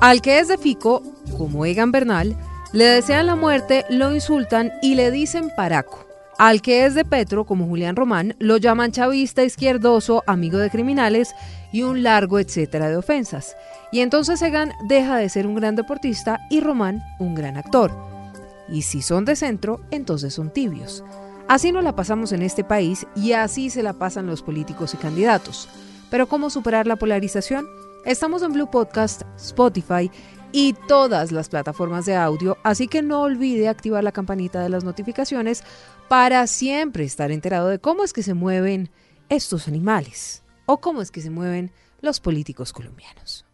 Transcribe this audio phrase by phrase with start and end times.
[0.00, 1.02] Al que es de Fico,
[1.38, 2.36] como Egan Bernal,
[2.72, 6.04] le desean la muerte, lo insultan y le dicen paraco.
[6.38, 11.34] Al que es de Petro, como Julián Román, lo llaman chavista, izquierdoso, amigo de criminales
[11.72, 13.56] y un largo etcétera de ofensas.
[13.92, 17.92] Y entonces Egan deja de ser un gran deportista y Román un gran actor.
[18.68, 21.04] Y si son de centro, entonces son tibios.
[21.46, 24.96] Así no la pasamos en este país y así se la pasan los políticos y
[24.96, 25.68] candidatos.
[26.10, 27.66] Pero ¿cómo superar la polarización?
[28.04, 30.10] Estamos en Blue Podcast, Spotify
[30.52, 34.84] y todas las plataformas de audio, así que no olvide activar la campanita de las
[34.84, 35.64] notificaciones
[36.06, 38.90] para siempre estar enterado de cómo es que se mueven
[39.30, 41.72] estos animales o cómo es que se mueven
[42.02, 43.46] los políticos colombianos.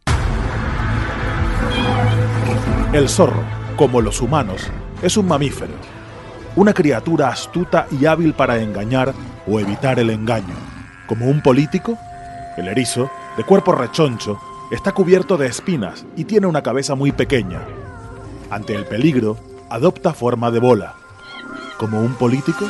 [2.92, 3.44] El zorro,
[3.76, 4.62] como los humanos,
[5.00, 5.74] es un mamífero,
[6.56, 9.14] una criatura astuta y hábil para engañar
[9.46, 10.56] o evitar el engaño.
[11.06, 11.96] Como un político,
[12.56, 13.08] el erizo,
[13.40, 14.38] de cuerpo rechoncho,
[14.70, 17.62] está cubierto de espinas y tiene una cabeza muy pequeña.
[18.50, 19.38] Ante el peligro,
[19.70, 20.94] adopta forma de bola.
[21.78, 22.66] Como un político,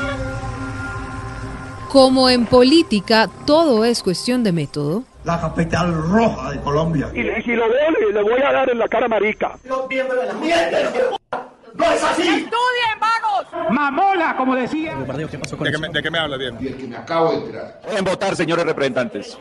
[1.89, 7.11] Como en política todo es cuestión de método, la capital roja de Colombia.
[7.13, 9.59] Y, y si lo veo, le, le voy a dar en la cara marica.
[9.65, 10.87] La ¡Mienten!
[11.75, 12.47] ¡No es así!
[13.71, 14.97] Mamola, como decía.
[14.97, 15.27] ¿De
[15.71, 16.57] qué, me, de qué me habla, bien?
[16.61, 17.81] Y el que me acabo de enterar.
[17.97, 19.37] En votar, señores representantes.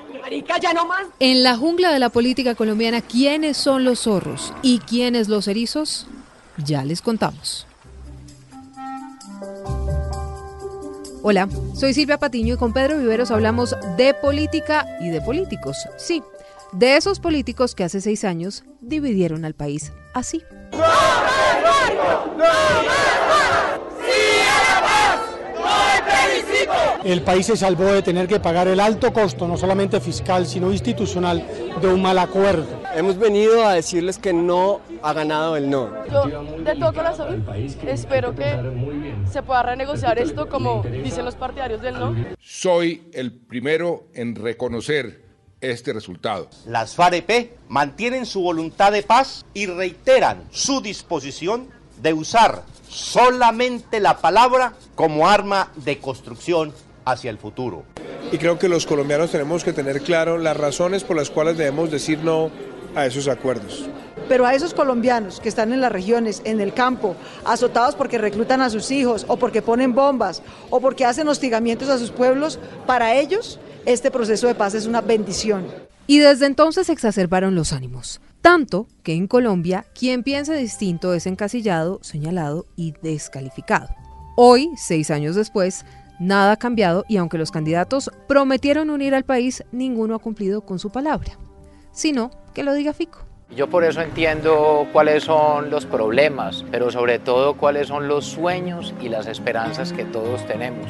[1.19, 6.07] en la jungla de la política colombiana, ¿quiénes son los zorros y quiénes los erizos?
[6.57, 7.67] Ya les contamos.
[11.21, 15.77] Hola, soy Silvia Patiño y con Pedro Viveros hablamos de política y de políticos.
[15.97, 16.23] Sí,
[16.71, 20.43] de esos políticos que hace seis años dividieron al país así.
[27.03, 30.71] El país se salvó de tener que pagar el alto costo, no solamente fiscal, sino
[30.71, 31.45] institucional,
[31.81, 32.67] de un mal acuerdo.
[32.93, 35.91] Hemos venido a decirles que no ha ganado el no.
[36.11, 36.25] Yo
[36.57, 37.45] de todo corazón
[37.87, 38.59] espero que
[39.31, 42.15] se pueda renegociar esto como dicen los partidarios del no.
[42.39, 45.23] Soy el primero en reconocer
[45.61, 46.49] este resultado.
[46.65, 51.69] Las FAREP mantienen su voluntad de paz y reiteran su disposición
[52.01, 56.73] de usar solamente la palabra como arma de construcción
[57.05, 57.83] hacia el futuro.
[58.31, 61.89] Y creo que los colombianos tenemos que tener claro las razones por las cuales debemos
[61.91, 62.51] decir no
[62.95, 63.89] a esos acuerdos.
[64.27, 67.15] Pero a esos colombianos que están en las regiones, en el campo,
[67.45, 71.97] azotados porque reclutan a sus hijos o porque ponen bombas o porque hacen hostigamientos a
[71.97, 75.65] sus pueblos, para ellos este proceso de paz es una bendición.
[76.05, 78.21] Y desde entonces se exacerbaron los ánimos.
[78.41, 83.89] Tanto que en Colombia quien piensa distinto es encasillado, señalado y descalificado.
[84.35, 85.85] Hoy, seis años después,
[86.19, 90.79] nada ha cambiado y aunque los candidatos prometieron unir al país, ninguno ha cumplido con
[90.79, 91.37] su palabra.
[91.91, 93.29] Sino que lo diga Fico.
[93.55, 98.93] Yo por eso entiendo cuáles son los problemas, pero sobre todo cuáles son los sueños
[99.01, 100.85] y las esperanzas que todos tenemos.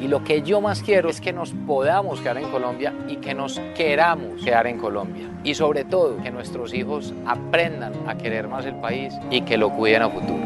[0.00, 3.34] Y lo que yo más quiero es que nos podamos quedar en Colombia y que
[3.34, 5.28] nos queramos quedar en Colombia.
[5.42, 9.70] Y sobre todo que nuestros hijos aprendan a querer más el país y que lo
[9.70, 10.43] cuiden a futuro.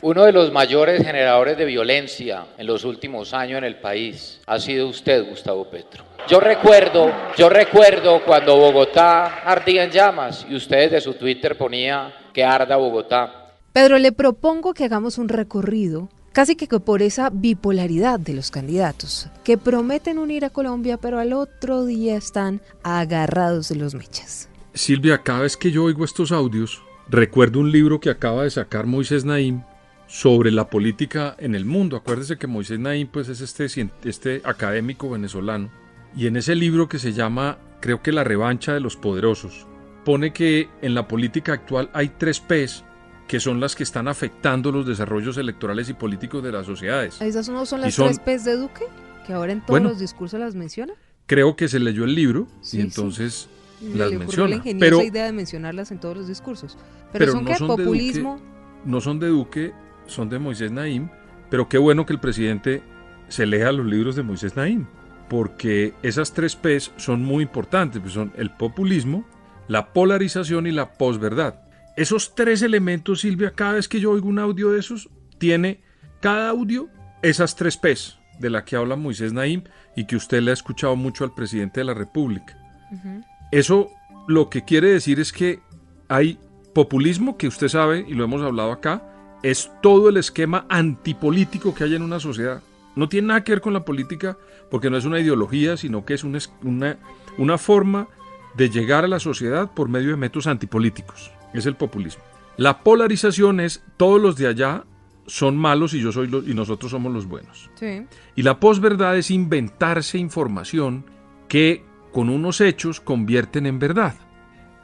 [0.00, 4.60] Uno de los mayores generadores de violencia en los últimos años en el país ha
[4.60, 6.04] sido usted, Gustavo Petro.
[6.28, 12.14] Yo recuerdo, yo recuerdo cuando Bogotá ardía en llamas y usted de su Twitter ponía
[12.32, 13.54] que arda Bogotá.
[13.72, 19.28] Pedro, le propongo que hagamos un recorrido casi que por esa bipolaridad de los candidatos,
[19.42, 24.48] que prometen unir a Colombia, pero al otro día están agarrados de los mechas.
[24.74, 28.86] Silvia, cada vez que yo oigo estos audios, recuerdo un libro que acaba de sacar
[28.86, 29.62] Moisés Naim
[30.08, 31.96] sobre la política en el mundo.
[31.96, 35.70] Acuérdese que Moisés Naim pues, es este, este académico venezolano.
[36.16, 39.66] Y en ese libro que se llama, creo que La revancha de los poderosos,
[40.04, 42.82] pone que en la política actual hay tres P's
[43.28, 47.20] que son las que están afectando los desarrollos electorales y políticos de las sociedades.
[47.20, 48.84] ¿Esas no son las tres P's de Duque?
[49.26, 50.94] Que ahora en todos bueno, los discursos las menciona.
[51.26, 53.50] Creo que se leyó el libro sí, y entonces
[53.80, 53.92] sí.
[53.94, 54.56] las Le menciona.
[54.56, 56.78] la pero, idea de mencionarlas en todos los discursos.
[57.12, 57.56] Pero, pero son no qué?
[57.56, 58.36] son populismo.
[58.36, 59.74] De Duque, no son de Duque,
[60.08, 61.08] son de Moisés Naim,
[61.50, 62.82] pero qué bueno que el presidente
[63.28, 64.86] se lea los libros de Moisés Naim,
[65.28, 69.24] porque esas tres P's son muy importantes, pues son el populismo,
[69.68, 71.62] la polarización y la posverdad.
[71.96, 75.08] Esos tres elementos, Silvia, cada vez que yo oigo un audio de esos,
[75.38, 75.82] tiene
[76.20, 76.88] cada audio
[77.22, 79.64] esas tres P's de la que habla Moisés Naim
[79.96, 82.56] y que usted le ha escuchado mucho al presidente de la República.
[82.90, 83.24] Uh -huh.
[83.50, 83.90] Eso
[84.28, 85.60] lo que quiere decir es que
[86.08, 86.38] hay
[86.74, 89.02] populismo, que usted sabe, y lo hemos hablado acá,
[89.42, 92.62] es todo el esquema antipolítico que hay en una sociedad.
[92.96, 94.36] No tiene nada que ver con la política
[94.70, 96.98] porque no es una ideología, sino que es una, una,
[97.38, 98.08] una forma
[98.56, 101.30] de llegar a la sociedad por medio de métodos antipolíticos.
[101.54, 102.22] Es el populismo.
[102.56, 104.84] La polarización es todos los de allá
[105.28, 107.70] son malos y yo soy y nosotros somos los buenos.
[108.34, 111.04] Y la posverdad es inventarse información
[111.48, 114.14] que con unos hechos convierten en verdad.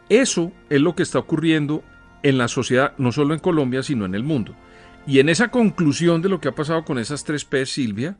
[0.08, 1.82] Eso es lo que está ocurriendo
[2.24, 4.56] en la sociedad, no solo en Colombia, sino en el mundo.
[5.06, 8.16] Y en esa conclusión de lo que ha pasado con esas tres P, Silvia,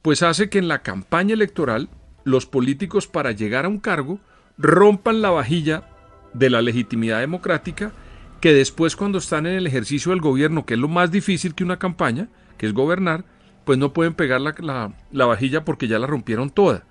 [0.00, 1.90] pues hace que en la campaña electoral
[2.24, 4.20] los políticos para llegar a un cargo
[4.56, 5.82] rompan la vajilla
[6.32, 7.92] de la legitimidad democrática
[8.40, 11.64] que después cuando están en el ejercicio del gobierno, que es lo más difícil que
[11.64, 13.24] una campaña, que es gobernar,
[13.64, 16.84] pues no pueden pegar la, la, vajilla porque ya la rompieron toda.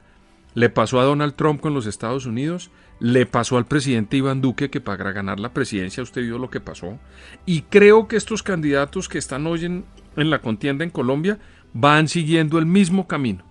[0.57, 4.71] Le pasó a Donald Trump con los Estados Unidos, le pasó al presidente Iván Duque
[4.71, 6.97] que para ganar la presidencia usted vio lo que pasó.
[7.45, 11.37] Y creo que estos candidatos que están hoy en, en la contienda en Colombia
[11.73, 13.45] van siguiendo el mismo camino.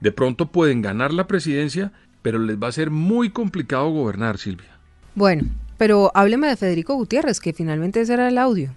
[0.00, 1.90] De pronto pueden ganar la presidencia,
[2.20, 4.76] pero les va a ser muy complicado gobernar, Silvia.
[5.14, 5.44] Bueno,
[5.78, 8.74] pero hábleme de Federico Gutiérrez, que finalmente ese era el audio.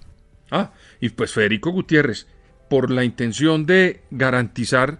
[0.50, 2.26] Ah, y pues Federico Gutiérrez,
[2.70, 5.00] por la intención de garantizar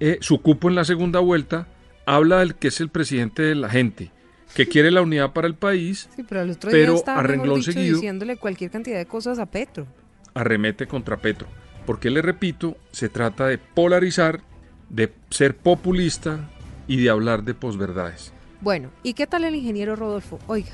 [0.00, 1.66] eh, su cupo en la segunda vuelta,
[2.14, 4.10] habla del que es el presidente de la gente,
[4.54, 7.62] que quiere la unidad para el país, sí, pero, el otro pero día a renglón
[7.62, 9.86] seguido diciéndole cualquier cantidad de cosas a Petro.
[10.34, 11.46] Arremete contra Petro,
[11.86, 14.40] porque le repito, se trata de polarizar,
[14.88, 16.50] de ser populista
[16.88, 18.32] y de hablar de posverdades.
[18.60, 20.40] Bueno, ¿y qué tal el ingeniero Rodolfo?
[20.48, 20.72] Oiga.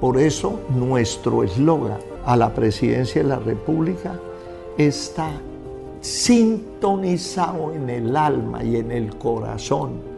[0.00, 4.18] Por eso nuestro eslogan a la presidencia de la República
[4.78, 5.30] está
[6.00, 10.13] sintonizado en el alma y en el corazón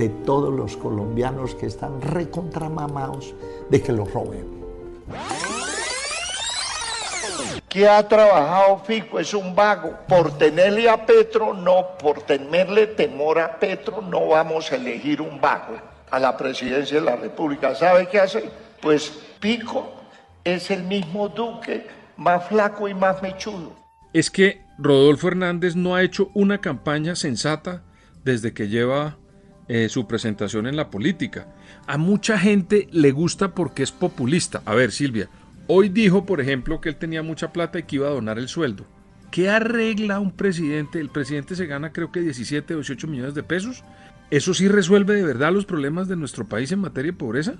[0.00, 3.34] de todos los colombianos que están recontramamados
[3.68, 4.46] de que los roben.
[7.68, 9.94] Que ha trabajado Fico es un vago.
[10.08, 15.38] Por tenerle a Petro, no, por tenerle temor a Petro, no vamos a elegir un
[15.38, 15.76] vago
[16.10, 17.74] a la presidencia de la República.
[17.74, 18.50] ¿Sabe qué hace?
[18.80, 19.92] Pues Pico
[20.42, 21.86] es el mismo Duque,
[22.16, 23.72] más flaco y más mechudo.
[24.14, 27.82] Es que Rodolfo Hernández no ha hecho una campaña sensata
[28.24, 29.18] desde que lleva
[29.72, 31.46] eh, su presentación en la política.
[31.86, 34.62] A mucha gente le gusta porque es populista.
[34.64, 35.28] A ver, Silvia,
[35.68, 38.48] hoy dijo, por ejemplo, que él tenía mucha plata y que iba a donar el
[38.48, 38.84] sueldo.
[39.30, 40.98] ¿Qué arregla un presidente?
[40.98, 43.84] El presidente se gana creo que 17 o 18 millones de pesos.
[44.32, 47.54] ¿Eso sí resuelve de verdad los problemas de nuestro país en materia de pobreza?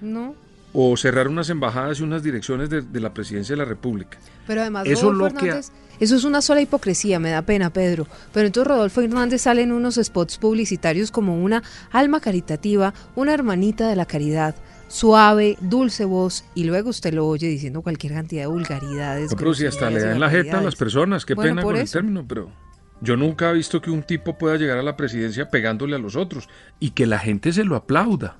[0.00, 0.36] No.
[0.78, 4.18] O cerrar unas embajadas y unas direcciones de, la presidencia de la República.
[4.46, 8.06] Pero además, eso, lo Hernández, eso es una sola hipocresía, me da pena, Pedro.
[8.34, 11.62] Pero entonces Rodolfo Hernández sale en unos spots publicitarios como una
[11.92, 14.54] alma caritativa, una hermanita de la caridad
[14.88, 19.30] suave, dulce voz, y luego usted lo oye diciendo cualquier cantidad de vulgaridades.
[19.30, 21.90] No, pero si hasta le dan la jeta a las personas, qué pena con el
[21.90, 22.50] término, pero
[23.00, 26.16] yo nunca he visto que un tipo pueda llegar a la presidencia pegándole a los
[26.16, 28.38] otros y que la gente se lo aplauda.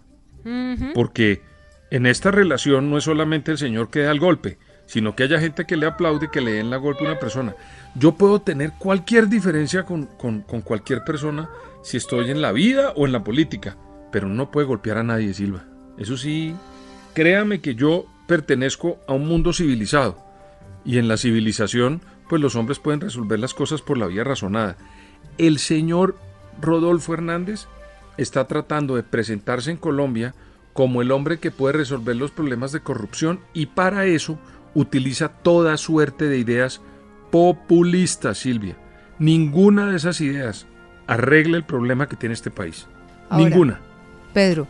[0.95, 1.43] Porque
[1.91, 5.41] en esta relación no es solamente el señor que da el golpe, sino que haya
[5.41, 7.55] gente que le aplaude que le den la golpe a una persona.
[7.95, 11.49] Yo puedo tener cualquier diferencia con, con, cualquier persona
[11.83, 13.77] si estoy en la vida o en la política,
[14.13, 15.65] pero no puede golpear a nadie, Silva.
[15.99, 16.55] Eso sí,
[17.15, 20.19] créame que yo pertenezco a un mundo civilizado
[20.85, 24.77] y en la civilización pues los hombres pueden resolver las cosas por la vía razonada.
[25.39, 26.17] El señor
[26.61, 27.67] Rodolfo Hernández
[28.17, 30.35] está tratando de presentarse en Colombia
[30.77, 34.39] como el hombre que puede resolver los problemas de corrupción y para eso
[34.75, 36.83] utiliza toda suerte de ideas
[37.31, 38.77] populistas, Silvia.
[39.19, 40.67] Ninguna de esas ideas
[41.07, 42.87] arregla el problema que tiene este país.
[43.31, 43.81] Ninguna.
[44.35, 44.69] Pedro,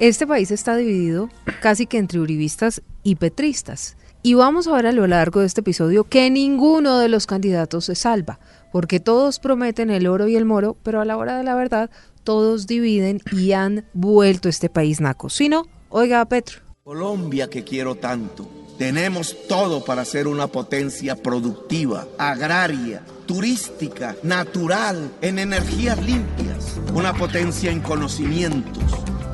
[0.00, 1.30] este país está dividido
[1.62, 3.96] casi que entre uribistas y petristas.
[4.24, 7.84] Y vamos a ver a lo largo de este episodio que ninguno de los candidatos
[7.84, 8.40] se salva,
[8.72, 11.88] porque todos prometen el oro y el moro, pero a la hora de la verdad
[12.26, 15.30] todos dividen y han vuelto este país naco.
[15.30, 16.60] Si no, oiga a Petro.
[16.82, 18.50] Colombia que quiero tanto.
[18.76, 27.70] Tenemos todo para ser una potencia productiva, agraria, turística, natural, en energías limpias, una potencia
[27.70, 28.84] en conocimientos,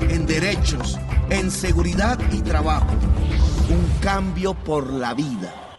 [0.01, 0.97] en derechos,
[1.31, 2.95] en seguridad y trabajo
[3.69, 5.79] un cambio por la vida.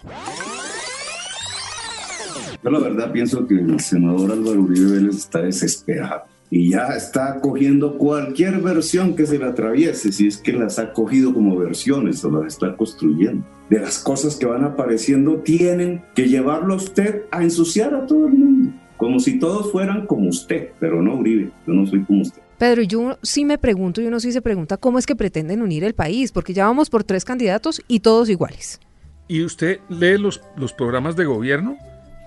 [2.63, 7.39] Yo la verdad pienso que el senador Álvaro Uribe Vélez está desesperado y ya está
[7.39, 12.23] cogiendo cualquier versión que se le atraviese, si es que las ha cogido como versiones
[12.23, 13.45] o las está construyendo.
[13.69, 18.27] De las cosas que van apareciendo, tienen que llevarlo a usted a ensuciar a todo
[18.27, 22.21] el mundo, como si todos fueran como usted, pero no Uribe, yo no soy como
[22.21, 22.41] usted.
[22.57, 25.83] Pedro, yo sí me pregunto y uno sí se pregunta cómo es que pretenden unir
[25.83, 28.79] el país, porque ya vamos por tres candidatos y todos iguales.
[29.27, 31.77] ¿Y usted lee los, los programas de gobierno?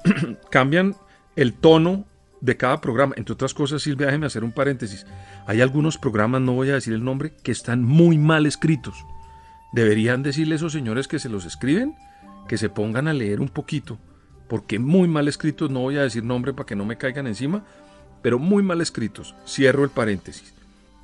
[0.50, 0.94] cambian
[1.36, 2.04] el tono
[2.40, 3.14] de cada programa.
[3.16, 5.06] Entre otras cosas, Silvia, déjeme hacer un paréntesis.
[5.46, 9.04] Hay algunos programas, no voy a decir el nombre, que están muy mal escritos.
[9.72, 11.96] Deberían decirle a esos señores que se los escriben,
[12.48, 13.98] que se pongan a leer un poquito,
[14.48, 17.64] porque muy mal escritos, no voy a decir nombre para que no me caigan encima,
[18.22, 19.34] pero muy mal escritos.
[19.46, 20.54] Cierro el paréntesis.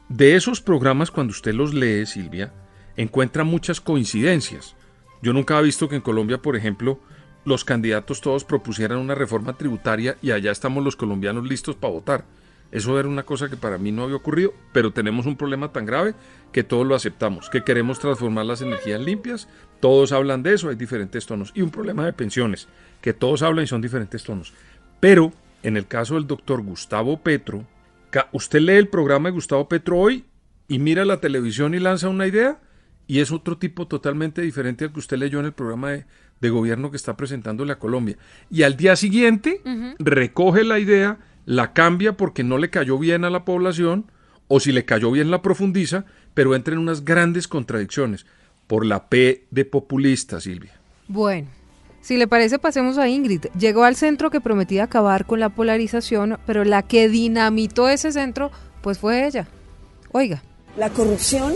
[0.08, 2.52] De esos programas, cuando usted los lee, Silvia,
[2.96, 4.74] encuentra muchas coincidencias.
[5.22, 7.00] Yo nunca he visto que en Colombia, por ejemplo,
[7.44, 12.24] los candidatos todos propusieran una reforma tributaria y allá estamos los colombianos listos para votar.
[12.70, 15.84] Eso era una cosa que para mí no había ocurrido, pero tenemos un problema tan
[15.84, 16.14] grave
[16.52, 19.46] que todos lo aceptamos, que queremos transformar las energías limpias,
[19.80, 22.68] todos hablan de eso, hay diferentes tonos, y un problema de pensiones,
[23.02, 24.54] que todos hablan y son diferentes tonos.
[25.00, 25.32] Pero
[25.62, 27.66] en el caso del doctor Gustavo Petro,
[28.32, 30.24] usted lee el programa de Gustavo Petro hoy
[30.66, 32.58] y mira la televisión y lanza una idea,
[33.06, 36.06] y es otro tipo totalmente diferente al que usted leyó en el programa de,
[36.42, 38.18] de gobierno que está presentándole a Colombia.
[38.50, 39.62] Y al día siguiente
[39.98, 44.10] recoge la idea, la cambia porque no le cayó bien a la población,
[44.48, 48.26] o si le cayó bien la profundiza, pero entra en unas grandes contradicciones
[48.66, 50.72] por la P de populista, Silvia.
[51.06, 51.48] Bueno,
[52.00, 53.46] si le parece, pasemos a Ingrid.
[53.56, 58.50] Llegó al centro que prometía acabar con la polarización, pero la que dinamitó ese centro,
[58.82, 59.46] pues fue ella.
[60.10, 60.42] Oiga.
[60.76, 61.52] La corrupción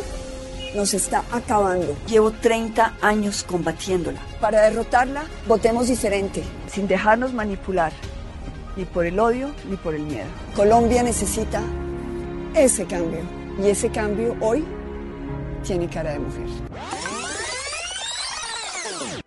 [0.76, 1.96] nos está acabando.
[2.06, 4.20] Llevo 30 años combatiéndola.
[4.40, 7.92] Para derrotarla, votemos diferente, sin dejarnos manipular,
[8.76, 10.26] ni por el odio ni por el miedo.
[10.54, 11.62] Colombia necesita
[12.54, 13.20] ese cambio.
[13.62, 14.64] Y ese cambio hoy
[15.64, 16.46] tiene cara de mujer.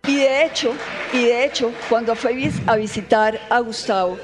[0.06, 0.72] Y de hecho,
[1.12, 4.18] y de hecho, cuando fui a visitar a Gustavo,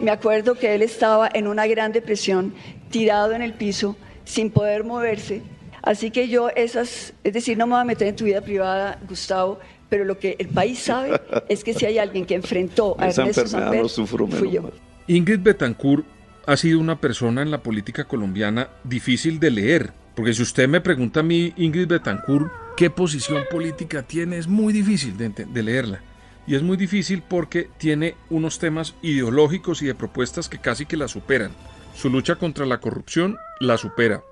[0.00, 2.54] me acuerdo que él estaba en una gran depresión,
[2.90, 5.42] tirado en el piso, sin poder moverse,
[5.82, 8.98] Así que yo esas, es decir, no me voy a meter en tu vida privada,
[9.08, 9.58] Gustavo,
[9.88, 13.46] pero lo que el país sabe es que si hay alguien que enfrentó a Ernesto
[13.46, 14.70] Samper, fui yo.
[15.08, 16.06] Ingrid Betancourt
[16.46, 20.80] ha sido una persona en la política colombiana difícil de leer, porque si usted me
[20.80, 26.00] pregunta a mí, Ingrid Betancourt, qué posición política tiene, es muy difícil de, de leerla.
[26.46, 30.96] Y es muy difícil porque tiene unos temas ideológicos y de propuestas que casi que
[30.96, 31.52] la superan.
[31.94, 34.22] Su lucha contra la corrupción la supera.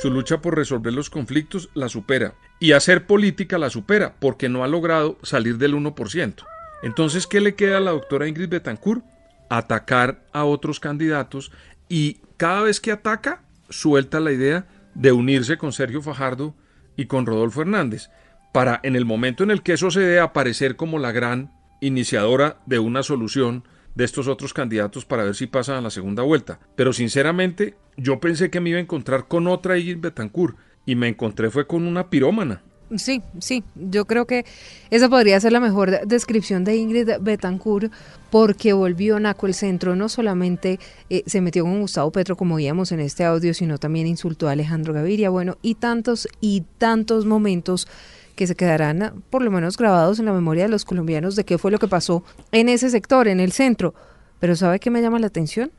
[0.00, 2.34] Su lucha por resolver los conflictos la supera.
[2.60, 6.44] Y hacer política la supera, porque no ha logrado salir del 1%.
[6.82, 9.04] Entonces, ¿qué le queda a la doctora Ingrid Betancourt?
[9.48, 11.52] Atacar a otros candidatos
[11.88, 16.54] y cada vez que ataca, suelta la idea de unirse con Sergio Fajardo
[16.96, 18.10] y con Rodolfo Hernández,
[18.52, 22.58] para en el momento en el que eso se dé aparecer como la gran iniciadora
[22.66, 23.64] de una solución
[23.96, 26.60] de estos otros candidatos para ver si pasan a la segunda vuelta.
[26.76, 31.08] Pero sinceramente, yo pensé que me iba a encontrar con otra Ingrid Betancourt y me
[31.08, 32.62] encontré fue con una pirómana.
[32.94, 34.44] Sí, sí, yo creo que
[34.90, 37.92] esa podría ser la mejor descripción de Ingrid Betancourt
[38.30, 40.78] porque volvió Naco el centro, no solamente
[41.10, 44.52] eh, se metió con Gustavo Petro como veíamos en este audio, sino también insultó a
[44.52, 47.88] Alejandro Gaviria, bueno, y tantos y tantos momentos
[48.36, 51.58] que se quedarán por lo menos grabados en la memoria de los colombianos de qué
[51.58, 53.94] fue lo que pasó en ese sector, en el centro.
[54.38, 55.72] Pero ¿sabe qué me llama la atención?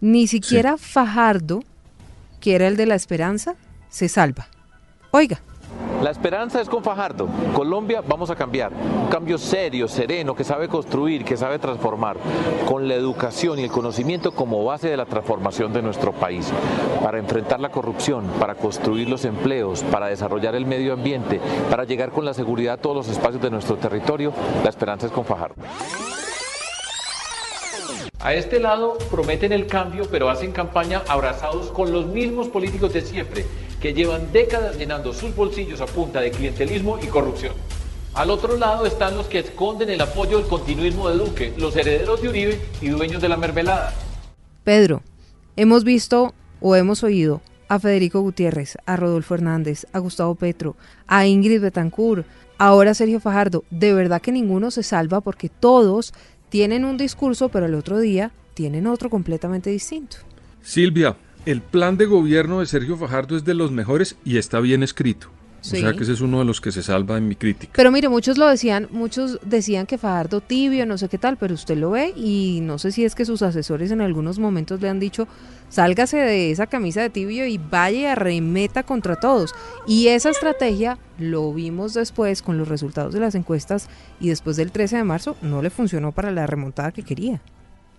[0.00, 1.64] Ni siquiera Fajardo,
[2.40, 3.56] que era el de la esperanza,
[3.88, 4.46] se salva.
[5.10, 5.40] Oiga.
[6.02, 7.28] La esperanza es con Fajardo.
[7.54, 8.72] Colombia vamos a cambiar.
[8.72, 12.16] Un cambio serio, sereno, que sabe construir, que sabe transformar,
[12.66, 16.52] con la educación y el conocimiento como base de la transformación de nuestro país.
[17.02, 22.10] Para enfrentar la corrupción, para construir los empleos, para desarrollar el medio ambiente, para llegar
[22.10, 24.32] con la seguridad a todos los espacios de nuestro territorio,
[24.64, 25.54] la esperanza es con Fajardo.
[28.18, 33.02] A este lado prometen el cambio, pero hacen campaña abrazados con los mismos políticos de
[33.02, 33.44] siempre
[33.82, 37.52] que llevan décadas llenando sus bolsillos a punta de clientelismo y corrupción.
[38.14, 42.22] Al otro lado están los que esconden el apoyo del continuismo de Duque, los herederos
[42.22, 43.92] de Uribe y dueños de la mermelada.
[44.62, 45.02] Pedro,
[45.56, 50.76] hemos visto o hemos oído a Federico Gutiérrez, a Rodolfo Hernández, a Gustavo Petro,
[51.08, 52.24] a Ingrid Betancourt,
[52.58, 53.64] ahora a Sergio Fajardo.
[53.70, 56.14] De verdad que ninguno se salva porque todos
[56.50, 60.18] tienen un discurso, pero el otro día tienen otro completamente distinto.
[60.62, 64.82] Silvia, el plan de gobierno de Sergio Fajardo es de los mejores y está bien
[64.82, 65.28] escrito.
[65.62, 67.72] O sea que ese es uno de los que se salva en mi crítica.
[67.76, 71.54] Pero mire, muchos lo decían, muchos decían que Fajardo tibio, no sé qué tal, pero
[71.54, 74.88] usted lo ve y no sé si es que sus asesores en algunos momentos le
[74.88, 75.28] han dicho,
[75.68, 79.54] sálgase de esa camisa de tibio y vaya arremeta contra todos.
[79.86, 84.72] Y esa estrategia lo vimos después con los resultados de las encuestas y después del
[84.72, 87.40] 13 de marzo no le funcionó para la remontada que quería.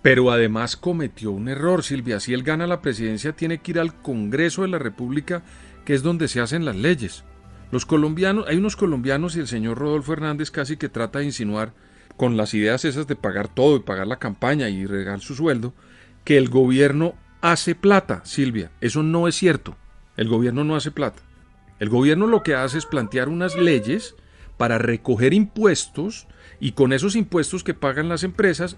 [0.03, 2.19] Pero además cometió un error, Silvia.
[2.19, 5.43] Si él gana la presidencia, tiene que ir al Congreso de la República,
[5.85, 7.23] que es donde se hacen las leyes.
[7.71, 11.73] Los colombianos, hay unos colombianos y el señor Rodolfo Hernández casi que trata de insinuar,
[12.17, 15.73] con las ideas esas de pagar todo y pagar la campaña y regar su sueldo,
[16.25, 18.71] que el gobierno hace plata, Silvia.
[18.81, 19.77] Eso no es cierto.
[20.17, 21.23] El gobierno no hace plata.
[21.79, 24.15] El gobierno lo que hace es plantear unas leyes
[24.57, 26.27] para recoger impuestos
[26.59, 28.77] y con esos impuestos que pagan las empresas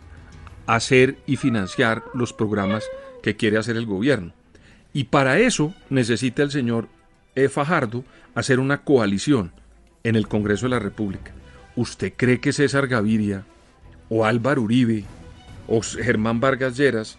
[0.67, 2.85] hacer y financiar los programas
[3.21, 4.33] que quiere hacer el gobierno.
[4.93, 6.87] Y para eso necesita el señor
[7.35, 7.49] E.
[7.49, 8.03] Fajardo
[8.33, 9.51] hacer una coalición
[10.03, 11.33] en el Congreso de la República.
[11.75, 13.45] ¿Usted cree que César Gaviria
[14.09, 15.03] o Álvaro Uribe
[15.67, 17.17] o Germán Vargas Lleras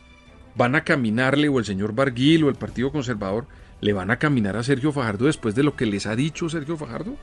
[0.54, 3.46] van a caminarle o el señor Barguil o el Partido Conservador
[3.80, 6.76] le van a caminar a Sergio Fajardo después de lo que les ha dicho Sergio
[6.76, 7.16] Fajardo?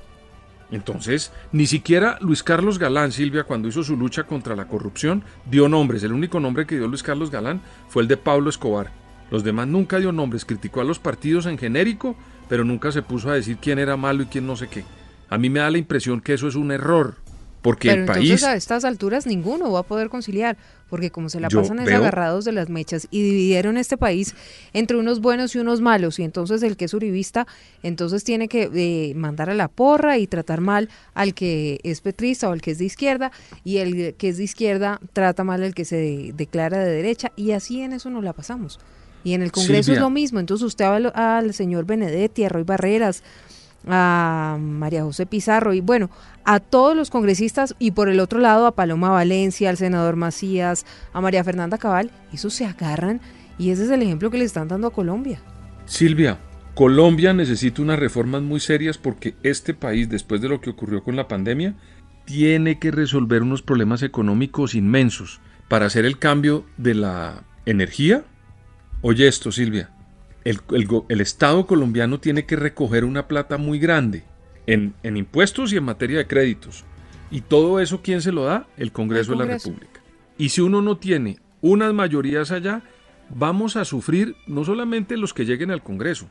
[0.73, 5.69] Entonces, ni siquiera Luis Carlos Galán, Silvia, cuando hizo su lucha contra la corrupción, dio
[5.69, 6.01] nombres.
[6.01, 8.91] El único nombre que dio Luis Carlos Galán fue el de Pablo Escobar.
[9.29, 12.15] Los demás nunca dio nombres, criticó a los partidos en genérico,
[12.49, 14.83] pero nunca se puso a decir quién era malo y quién no sé qué.
[15.29, 17.17] A mí me da la impresión que eso es un error.
[17.63, 18.43] Porque Pero el entonces país.
[18.43, 20.57] a estas alturas ninguno va a poder conciliar,
[20.89, 23.97] porque como se la Yo pasan es veo- agarrados de las mechas y dividieron este
[23.97, 24.35] país
[24.73, 27.47] entre unos buenos y unos malos, y entonces el que es uribista,
[27.81, 32.49] entonces tiene que eh, mandar a la porra y tratar mal al que es petrista
[32.49, 33.31] o al que es de izquierda,
[33.63, 37.31] y el que es de izquierda trata mal al que se de- declara de derecha,
[37.37, 38.77] y así en eso nos la pasamos.
[39.23, 42.49] Y en el Congreso es lo mismo, entonces usted va al, al señor Benedetti, a
[42.49, 43.23] Roy Barreras,
[43.87, 46.09] a María José Pizarro y bueno,
[46.45, 50.85] a todos los congresistas y por el otro lado a Paloma Valencia, al senador Macías,
[51.13, 53.21] a María Fernanda Cabal, esos se agarran
[53.57, 55.41] y ese es el ejemplo que le están dando a Colombia.
[55.85, 56.39] Silvia,
[56.73, 61.15] Colombia necesita unas reformas muy serias porque este país, después de lo que ocurrió con
[61.15, 61.75] la pandemia,
[62.25, 68.23] tiene que resolver unos problemas económicos inmensos para hacer el cambio de la energía.
[69.01, 69.91] Oye esto, Silvia,
[70.43, 70.59] el,
[71.09, 74.23] el Estado colombiano tiene que recoger una plata muy grande
[74.67, 76.83] en, en impuestos y en materia de créditos.
[77.31, 78.67] ¿Y todo eso quién se lo da?
[78.77, 79.53] El Congreso, El de la.
[79.53, 80.01] República.
[80.37, 82.83] Y si uno no tiene unas mayorías allá,
[83.29, 86.29] vamos a sufrir no solamente los que lleguen al Congreso,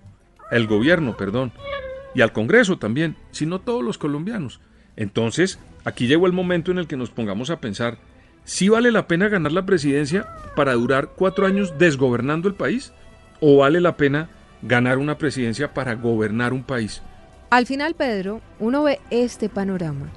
[0.50, 1.52] el gobierno, perdón,
[2.14, 4.60] y al Congreso también, sino todos los colombianos.
[4.96, 7.98] Entonces, aquí llegó el momento en el que nos pongamos a pensar,
[8.44, 12.92] ¿si vale la pena ganar la presidencia para durar cuatro años desgobernando el país?
[13.44, 14.30] ¿O vale la pena
[14.62, 17.02] ganar una presidencia para gobernar un país?
[17.50, 20.12] Al final, Pedro, uno ve este panorama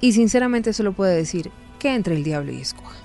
[0.00, 3.03] y sinceramente solo puede decir que entre el diablo y escoja.